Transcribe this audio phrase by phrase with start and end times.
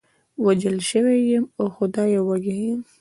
[0.45, 2.81] وژل شوی یم، اوه خدایه، وږی یم.